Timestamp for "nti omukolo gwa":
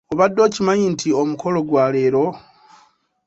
0.93-1.85